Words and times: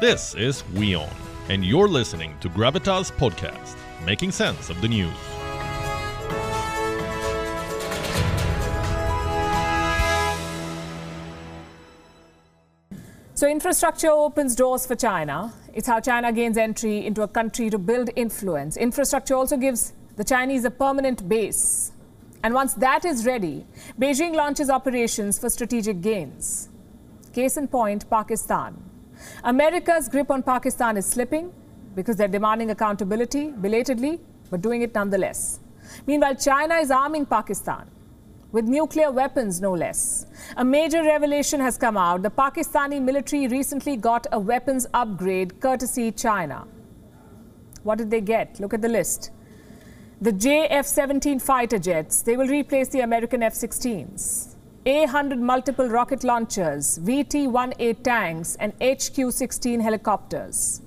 This 0.00 0.34
is 0.34 0.64
WION, 0.74 1.08
and 1.48 1.64
you're 1.64 1.86
listening 1.86 2.34
to 2.40 2.48
Gravitas 2.48 3.12
Podcast, 3.12 3.76
making 4.04 4.32
sense 4.32 4.68
of 4.68 4.80
the 4.80 4.88
news. 4.88 5.14
So, 13.34 13.48
infrastructure 13.48 14.10
opens 14.10 14.56
doors 14.56 14.84
for 14.84 14.96
China. 14.96 15.54
It's 15.72 15.86
how 15.86 16.00
China 16.00 16.32
gains 16.32 16.58
entry 16.58 17.06
into 17.06 17.22
a 17.22 17.28
country 17.28 17.70
to 17.70 17.78
build 17.78 18.10
influence. 18.16 18.76
Infrastructure 18.76 19.36
also 19.36 19.56
gives 19.56 19.92
the 20.16 20.24
Chinese 20.24 20.64
a 20.64 20.72
permanent 20.72 21.28
base. 21.28 21.92
And 22.42 22.52
once 22.52 22.74
that 22.74 23.04
is 23.04 23.24
ready, 23.24 23.64
Beijing 23.96 24.34
launches 24.34 24.70
operations 24.70 25.38
for 25.38 25.48
strategic 25.48 26.00
gains. 26.00 26.68
Case 27.32 27.56
in 27.56 27.68
point, 27.68 28.10
Pakistan. 28.10 28.83
America's 29.44 30.08
grip 30.08 30.30
on 30.30 30.42
Pakistan 30.42 30.96
is 30.96 31.06
slipping 31.06 31.52
because 31.94 32.16
they're 32.16 32.28
demanding 32.28 32.70
accountability 32.70 33.50
belatedly, 33.50 34.20
but 34.50 34.60
doing 34.60 34.82
it 34.82 34.94
nonetheless. 34.94 35.60
Meanwhile, 36.06 36.36
China 36.36 36.76
is 36.76 36.90
arming 36.90 37.26
Pakistan 37.26 37.90
with 38.54 38.66
nuclear 38.66 39.10
weapons, 39.10 39.60
no 39.60 39.72
less. 39.72 40.26
A 40.56 40.64
major 40.64 41.02
revelation 41.02 41.60
has 41.60 41.76
come 41.76 41.96
out. 41.96 42.22
The 42.22 42.30
Pakistani 42.30 43.02
military 43.02 43.48
recently 43.48 43.96
got 43.96 44.28
a 44.30 44.38
weapons 44.38 44.86
upgrade 44.94 45.60
courtesy 45.60 46.12
China. 46.12 46.66
What 47.82 47.98
did 47.98 48.12
they 48.12 48.20
get? 48.20 48.60
Look 48.60 48.72
at 48.72 48.80
the 48.80 48.88
list. 48.88 49.32
The 50.20 50.32
JF 50.32 50.84
17 50.84 51.40
fighter 51.40 51.80
jets, 51.80 52.22
they 52.22 52.36
will 52.36 52.46
replace 52.46 52.88
the 52.88 53.00
American 53.00 53.42
F 53.42 53.54
16s. 53.54 54.53
A100 54.86 55.38
multiple 55.38 55.88
rocket 55.88 56.24
launchers, 56.24 56.98
VT 56.98 57.48
1A 57.48 58.02
tanks, 58.02 58.54
and 58.60 58.74
HQ 58.82 59.32
16 59.32 59.80
helicopters. 59.80 60.82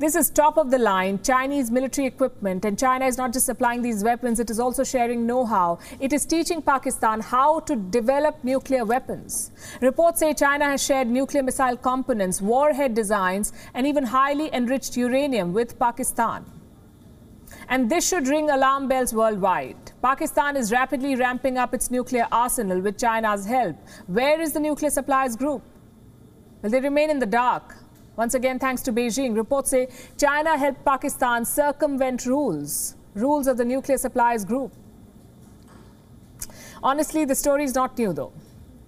This 0.00 0.16
is 0.16 0.30
top 0.30 0.58
of 0.58 0.72
the 0.72 0.78
line 0.78 1.22
Chinese 1.22 1.70
military 1.70 2.08
equipment, 2.08 2.64
and 2.64 2.76
China 2.76 3.06
is 3.06 3.16
not 3.16 3.32
just 3.32 3.46
supplying 3.46 3.82
these 3.82 4.02
weapons, 4.02 4.40
it 4.40 4.50
is 4.50 4.58
also 4.58 4.82
sharing 4.82 5.26
know 5.26 5.46
how. 5.46 5.78
It 6.00 6.12
is 6.12 6.26
teaching 6.26 6.60
Pakistan 6.60 7.20
how 7.20 7.60
to 7.60 7.76
develop 7.76 8.42
nuclear 8.42 8.84
weapons. 8.84 9.52
Reports 9.80 10.18
say 10.18 10.34
China 10.34 10.64
has 10.64 10.84
shared 10.84 11.06
nuclear 11.06 11.44
missile 11.44 11.76
components, 11.76 12.42
warhead 12.42 12.94
designs, 12.94 13.52
and 13.74 13.86
even 13.86 14.02
highly 14.02 14.52
enriched 14.52 14.96
uranium 14.96 15.52
with 15.52 15.78
Pakistan. 15.78 16.44
And 17.68 17.88
this 17.88 18.08
should 18.08 18.26
ring 18.26 18.50
alarm 18.50 18.88
bells 18.88 19.14
worldwide. 19.14 19.92
Pakistan 20.06 20.56
is 20.56 20.70
rapidly 20.70 21.16
ramping 21.16 21.58
up 21.58 21.74
its 21.74 21.90
nuclear 21.90 22.28
arsenal 22.30 22.80
with 22.80 22.96
China's 22.96 23.44
help. 23.44 23.74
Where 24.06 24.40
is 24.40 24.52
the 24.52 24.60
nuclear 24.60 24.88
suppliers 24.88 25.34
group? 25.34 25.62
Will 26.62 26.70
they 26.70 26.80
remain 26.80 27.10
in 27.10 27.18
the 27.18 27.26
dark? 27.26 27.74
Once 28.14 28.34
again, 28.34 28.60
thanks 28.60 28.82
to 28.82 28.92
Beijing, 28.92 29.34
reports 29.36 29.70
say 29.70 29.88
China 30.16 30.56
helped 30.56 30.84
Pakistan 30.84 31.44
circumvent 31.44 32.24
rules, 32.24 32.94
rules 33.14 33.48
of 33.48 33.56
the 33.56 33.64
nuclear 33.64 33.98
suppliers 33.98 34.44
group. 34.44 34.72
Honestly, 36.84 37.24
the 37.24 37.34
story 37.34 37.64
is 37.64 37.74
not 37.74 37.98
new 37.98 38.12
though. 38.12 38.32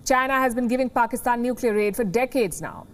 China 0.05 0.35
has 0.35 0.55
been 0.55 0.69
giving 0.69 0.89
Pakistan 0.89 1.43
nuclear 1.43 1.77
aid 1.77 1.97
for 1.97 2.05
decades 2.05 2.63
now. 2.63 2.87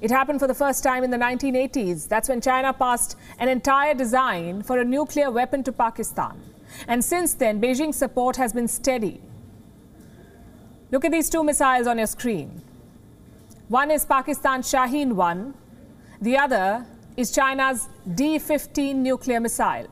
It 0.00 0.10
happened 0.10 0.40
for 0.40 0.46
the 0.46 0.54
first 0.54 0.82
time 0.82 1.04
in 1.04 1.10
the 1.10 1.18
1980s. 1.18 2.08
That's 2.08 2.30
when 2.30 2.40
China 2.40 2.72
passed 2.72 3.18
an 3.38 3.50
entire 3.50 3.92
design 3.92 4.62
for 4.62 4.78
a 4.78 4.84
nuclear 4.96 5.30
weapon 5.30 5.62
to 5.64 5.72
Pakistan. 5.72 6.40
And 6.88 7.04
since 7.04 7.34
then, 7.34 7.60
Beijing's 7.60 7.96
support 7.96 8.36
has 8.36 8.52
been 8.52 8.68
steady. 8.68 9.20
Look 10.90 11.04
at 11.04 11.12
these 11.12 11.30
two 11.30 11.44
missiles 11.44 11.86
on 11.86 11.98
your 11.98 12.06
screen. 12.06 12.62
One 13.68 13.90
is 13.90 14.04
Pakistan's 14.04 14.70
Shaheen 14.72 15.12
1, 15.12 15.54
the 16.20 16.36
other 16.36 16.84
is 17.16 17.30
China's 17.30 17.88
D 18.14 18.38
15 18.38 19.02
nuclear 19.02 19.40
missile. 19.40 19.86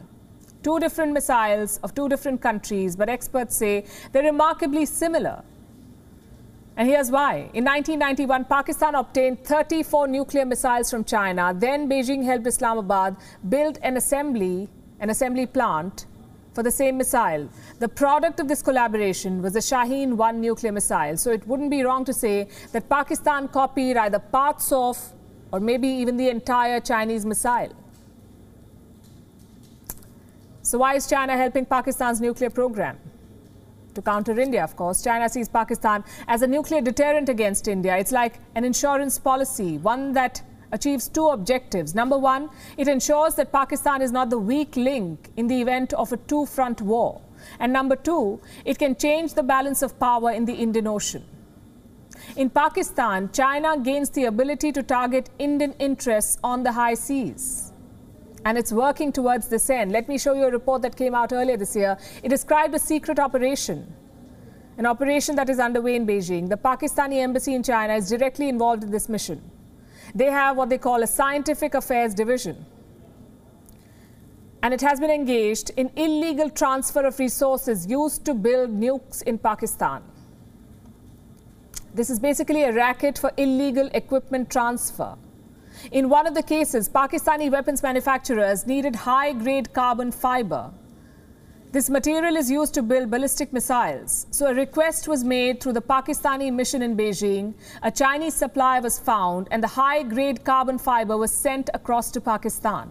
Two 0.62 0.80
different 0.80 1.12
missiles 1.12 1.78
of 1.82 1.94
two 1.94 2.08
different 2.08 2.42
countries, 2.42 2.96
but 2.96 3.08
experts 3.08 3.56
say 3.56 3.84
they're 4.12 4.24
remarkably 4.24 4.84
similar. 4.84 5.42
And 6.76 6.88
here's 6.88 7.10
why. 7.10 7.50
In 7.54 7.64
1991, 7.64 8.44
Pakistan 8.44 8.94
obtained 8.94 9.44
34 9.44 10.08
nuclear 10.08 10.44
missiles 10.44 10.90
from 10.90 11.04
China. 11.04 11.54
Then 11.56 11.88
Beijing 11.88 12.24
helped 12.24 12.46
Islamabad 12.46 13.16
build 13.48 13.78
an 13.82 13.96
assembly, 13.96 14.68
an 15.00 15.10
assembly 15.10 15.46
plant 15.46 16.06
for 16.58 16.64
the 16.64 16.72
same 16.72 16.96
missile. 16.98 17.48
The 17.78 17.88
product 17.88 18.40
of 18.40 18.48
this 18.48 18.62
collaboration 18.62 19.40
was 19.40 19.52
the 19.52 19.60
Shaheen 19.60 20.14
1 20.14 20.40
nuclear 20.40 20.72
missile. 20.72 21.16
So 21.16 21.30
it 21.30 21.46
wouldn't 21.46 21.70
be 21.70 21.84
wrong 21.84 22.04
to 22.06 22.12
say 22.12 22.48
that 22.72 22.88
Pakistan 22.88 23.46
copied 23.46 23.96
either 23.96 24.18
parts 24.18 24.72
of 24.72 24.98
or 25.52 25.60
maybe 25.60 25.86
even 25.86 26.16
the 26.16 26.28
entire 26.28 26.80
Chinese 26.80 27.24
missile. 27.24 27.72
So 30.62 30.78
why 30.78 30.96
is 30.96 31.06
China 31.06 31.36
helping 31.36 31.64
Pakistan's 31.64 32.20
nuclear 32.20 32.50
program? 32.50 32.98
To 33.94 34.02
counter 34.02 34.40
India, 34.40 34.64
of 34.64 34.74
course. 34.74 35.00
China 35.00 35.28
sees 35.28 35.48
Pakistan 35.48 36.02
as 36.26 36.42
a 36.42 36.48
nuclear 36.48 36.80
deterrent 36.80 37.28
against 37.28 37.68
India. 37.68 37.96
It's 37.96 38.10
like 38.10 38.40
an 38.56 38.64
insurance 38.64 39.16
policy, 39.16 39.78
one 39.78 40.12
that 40.14 40.42
achieves 40.72 41.08
two 41.08 41.28
objectives. 41.28 41.94
Number 41.94 42.18
one, 42.18 42.50
it 42.76 42.88
ensures 42.88 43.34
that 43.36 43.52
Pakistan 43.52 44.02
is 44.02 44.12
not 44.12 44.30
the 44.30 44.38
weak 44.38 44.76
link 44.76 45.30
in 45.36 45.46
the 45.46 45.60
event 45.60 45.92
of 45.94 46.12
a 46.12 46.16
two 46.16 46.46
front 46.46 46.80
war. 46.80 47.20
And 47.58 47.72
number 47.72 47.96
two, 47.96 48.40
it 48.64 48.78
can 48.78 48.96
change 48.96 49.34
the 49.34 49.42
balance 49.42 49.82
of 49.82 49.98
power 49.98 50.32
in 50.32 50.44
the 50.44 50.54
Indian 50.54 50.86
Ocean. 50.86 51.24
In 52.36 52.50
Pakistan, 52.50 53.30
China 53.32 53.78
gains 53.78 54.10
the 54.10 54.24
ability 54.24 54.72
to 54.72 54.82
target 54.82 55.30
Indian 55.38 55.72
interests 55.78 56.38
on 56.42 56.62
the 56.62 56.72
high 56.72 56.94
seas. 56.94 57.72
And 58.44 58.56
it's 58.56 58.72
working 58.72 59.12
towards 59.12 59.48
this 59.48 59.68
end. 59.70 59.92
Let 59.92 60.08
me 60.08 60.18
show 60.18 60.34
you 60.34 60.44
a 60.44 60.50
report 60.50 60.82
that 60.82 60.96
came 60.96 61.14
out 61.14 61.32
earlier 61.32 61.56
this 61.56 61.74
year. 61.74 61.98
It 62.22 62.28
described 62.28 62.74
a 62.74 62.78
secret 62.78 63.18
operation, 63.18 63.92
an 64.76 64.86
operation 64.86 65.36
that 65.36 65.48
is 65.48 65.58
underway 65.58 65.96
in 65.96 66.06
Beijing. 66.06 66.48
The 66.48 66.56
Pakistani 66.56 67.16
embassy 67.16 67.54
in 67.54 67.62
China 67.62 67.94
is 67.94 68.08
directly 68.08 68.48
involved 68.48 68.84
in 68.84 68.90
this 68.90 69.08
mission. 69.08 69.50
They 70.14 70.30
have 70.30 70.56
what 70.56 70.68
they 70.68 70.78
call 70.78 71.02
a 71.02 71.06
scientific 71.06 71.74
affairs 71.74 72.14
division. 72.14 72.64
And 74.62 74.74
it 74.74 74.80
has 74.80 74.98
been 74.98 75.10
engaged 75.10 75.70
in 75.76 75.90
illegal 75.96 76.50
transfer 76.50 77.06
of 77.06 77.18
resources 77.18 77.86
used 77.86 78.24
to 78.24 78.34
build 78.34 78.70
nukes 78.70 79.22
in 79.22 79.38
Pakistan. 79.38 80.02
This 81.94 82.10
is 82.10 82.18
basically 82.18 82.64
a 82.64 82.72
racket 82.72 83.18
for 83.18 83.32
illegal 83.36 83.88
equipment 83.94 84.50
transfer. 84.50 85.16
In 85.92 86.08
one 86.08 86.26
of 86.26 86.34
the 86.34 86.42
cases, 86.42 86.88
Pakistani 86.88 87.50
weapons 87.50 87.82
manufacturers 87.82 88.66
needed 88.66 88.96
high 88.96 89.32
grade 89.32 89.72
carbon 89.72 90.10
fiber 90.10 90.70
this 91.70 91.90
material 91.90 92.36
is 92.36 92.50
used 92.50 92.72
to 92.74 92.82
build 92.82 93.10
ballistic 93.10 93.52
missiles. 93.52 94.26
So 94.30 94.46
a 94.46 94.54
request 94.54 95.06
was 95.06 95.22
made 95.22 95.60
through 95.60 95.74
the 95.74 95.82
Pakistani 95.82 96.50
mission 96.50 96.80
in 96.80 96.96
Beijing. 96.96 97.52
A 97.82 97.90
Chinese 97.90 98.32
supply 98.32 98.80
was 98.80 98.98
found, 98.98 99.48
and 99.50 99.62
the 99.62 99.68
high 99.68 100.02
grade 100.02 100.44
carbon 100.44 100.78
fiber 100.78 101.18
was 101.18 101.30
sent 101.30 101.68
across 101.74 102.10
to 102.12 102.22
Pakistan. 102.22 102.90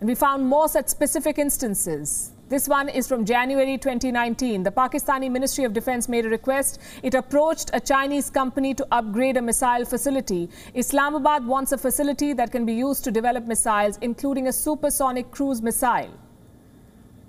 And 0.00 0.08
we 0.08 0.14
found 0.14 0.46
more 0.46 0.66
such 0.68 0.88
specific 0.88 1.38
instances. 1.38 2.32
This 2.48 2.66
one 2.66 2.88
is 2.88 3.06
from 3.06 3.26
January 3.26 3.76
2019. 3.76 4.62
The 4.62 4.70
Pakistani 4.70 5.30
Ministry 5.30 5.64
of 5.64 5.74
Defense 5.74 6.08
made 6.08 6.24
a 6.24 6.30
request. 6.30 6.80
It 7.02 7.14
approached 7.14 7.70
a 7.74 7.80
Chinese 7.80 8.30
company 8.30 8.72
to 8.74 8.86
upgrade 8.90 9.36
a 9.36 9.42
missile 9.42 9.84
facility. 9.84 10.48
Islamabad 10.72 11.46
wants 11.46 11.72
a 11.72 11.78
facility 11.78 12.32
that 12.32 12.52
can 12.52 12.64
be 12.64 12.72
used 12.72 13.04
to 13.04 13.10
develop 13.10 13.46
missiles, 13.46 13.98
including 14.00 14.48
a 14.48 14.52
supersonic 14.52 15.30
cruise 15.30 15.60
missile. 15.60 16.10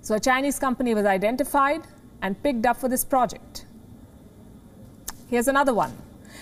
So 0.06 0.14
a 0.14 0.20
Chinese 0.20 0.60
company 0.60 0.94
was 0.94 1.04
identified 1.04 1.82
and 2.22 2.40
picked 2.40 2.64
up 2.64 2.76
for 2.76 2.88
this 2.88 3.04
project. 3.04 3.66
Here's 5.28 5.48
another 5.48 5.74
one. 5.74 5.92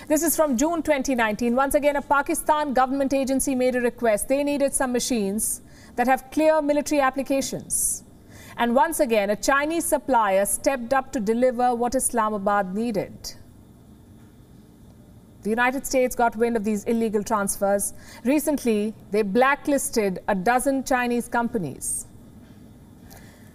This 0.06 0.22
is 0.22 0.36
from 0.36 0.58
June 0.58 0.82
2019. 0.82 1.56
Once 1.56 1.74
again, 1.74 1.96
a 1.96 2.02
Pakistan 2.02 2.74
government 2.74 3.14
agency 3.14 3.54
made 3.54 3.74
a 3.74 3.80
request. 3.80 4.28
They 4.28 4.44
needed 4.44 4.74
some 4.74 4.92
machines 4.92 5.62
that 5.96 6.06
have 6.06 6.30
clear 6.30 6.60
military 6.60 7.00
applications. 7.00 8.04
And 8.58 8.74
once 8.74 9.00
again, 9.00 9.30
a 9.30 9.36
Chinese 9.36 9.86
supplier 9.86 10.44
stepped 10.44 10.92
up 10.92 11.10
to 11.12 11.18
deliver 11.18 11.74
what 11.74 11.94
Islamabad 11.94 12.74
needed. 12.74 13.32
The 15.40 15.48
United 15.48 15.86
States 15.86 16.14
got 16.14 16.36
wind 16.36 16.58
of 16.58 16.64
these 16.64 16.84
illegal 16.84 17.22
transfers. 17.22 17.94
Recently, 18.24 18.92
they 19.10 19.22
blacklisted 19.22 20.18
a 20.28 20.34
dozen 20.34 20.84
Chinese 20.84 21.28
companies. 21.28 22.08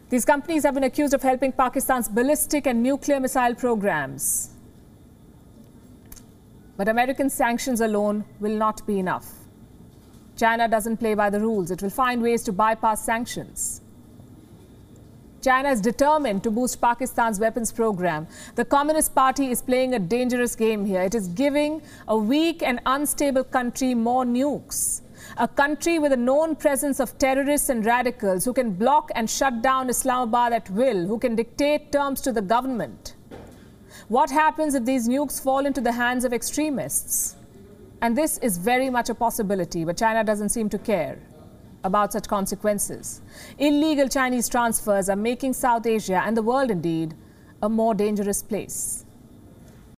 These 0.09 0.25
companies 0.25 0.63
have 0.63 0.73
been 0.73 0.83
accused 0.83 1.13
of 1.13 1.21
helping 1.21 1.51
Pakistan's 1.51 2.09
ballistic 2.09 2.65
and 2.65 2.81
nuclear 2.81 3.19
missile 3.19 3.53
programs. 3.53 4.49
But 6.77 6.87
American 6.87 7.29
sanctions 7.29 7.81
alone 7.81 8.25
will 8.39 8.57
not 8.57 8.85
be 8.87 8.97
enough. 8.97 9.27
China 10.35 10.67
doesn't 10.67 10.97
play 10.97 11.13
by 11.13 11.29
the 11.29 11.39
rules, 11.39 11.69
it 11.69 11.81
will 11.81 11.89
find 11.89 12.21
ways 12.21 12.41
to 12.43 12.53
bypass 12.53 13.03
sanctions. 13.05 13.81
China 15.41 15.69
is 15.69 15.79
determined 15.79 16.43
to 16.43 16.51
boost 16.51 16.81
Pakistan's 16.81 17.39
weapons 17.39 17.71
program. 17.71 18.27
The 18.55 18.65
Communist 18.65 19.15
Party 19.15 19.51
is 19.51 19.61
playing 19.61 19.93
a 19.93 19.99
dangerous 19.99 20.55
game 20.55 20.85
here. 20.85 21.01
It 21.01 21.15
is 21.15 21.27
giving 21.29 21.81
a 22.07 22.17
weak 22.17 22.61
and 22.61 22.81
unstable 22.85 23.45
country 23.45 23.93
more 23.93 24.25
nukes. 24.25 25.01
A 25.37 25.47
country 25.47 25.99
with 25.99 26.11
a 26.11 26.17
known 26.17 26.55
presence 26.55 26.99
of 26.99 27.17
terrorists 27.17 27.69
and 27.69 27.85
radicals 27.85 28.45
who 28.45 28.53
can 28.53 28.71
block 28.71 29.11
and 29.15 29.29
shut 29.29 29.61
down 29.61 29.89
Islamabad 29.89 30.53
at 30.53 30.69
will, 30.69 31.05
who 31.05 31.19
can 31.19 31.35
dictate 31.35 31.91
terms 31.91 32.21
to 32.21 32.31
the 32.31 32.41
government. 32.41 33.15
What 34.07 34.29
happens 34.29 34.75
if 34.75 34.85
these 34.85 35.07
nukes 35.07 35.41
fall 35.41 35.65
into 35.65 35.81
the 35.81 35.91
hands 35.91 36.25
of 36.25 36.33
extremists? 36.33 37.35
And 38.01 38.17
this 38.17 38.37
is 38.37 38.57
very 38.57 38.89
much 38.89 39.09
a 39.09 39.15
possibility, 39.15 39.83
but 39.83 39.97
China 39.97 40.23
doesn't 40.23 40.49
seem 40.49 40.69
to 40.69 40.77
care 40.77 41.19
about 41.83 42.13
such 42.13 42.27
consequences. 42.27 43.21
Illegal 43.57 44.07
Chinese 44.07 44.49
transfers 44.49 45.09
are 45.09 45.15
making 45.15 45.53
South 45.53 45.85
Asia 45.85 46.21
and 46.25 46.35
the 46.35 46.41
world 46.41 46.71
indeed 46.71 47.13
a 47.61 47.69
more 47.69 47.93
dangerous 47.93 48.41
place. 48.41 49.05